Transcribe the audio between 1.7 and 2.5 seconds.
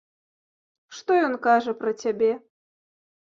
пра цябе.